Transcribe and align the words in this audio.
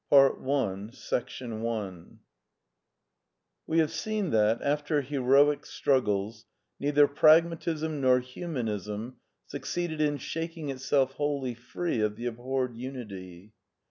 VI 0.09 0.29
THE 0.29 0.87
NEW 0.87 1.61
EEALISM 1.61 2.19
We 3.67 3.77
have 3.77 3.91
seen 3.91 4.31
that, 4.31 4.59
after 4.63 5.01
heroic 5.01 5.63
struggles, 5.67 6.47
neither 6.79 7.07
Pragma 7.07 7.55
tism 7.61 7.99
nor 7.99 8.19
Humanism 8.19 9.17
succeeded 9.45 10.01
in 10.01 10.17
shaking 10.17 10.69
itself 10.71 11.11
wholly 11.13 11.53
free 11.53 12.01
of 12.01 12.15
the 12.15 12.25
abhorred 12.25 12.75
unity. 12.75 13.53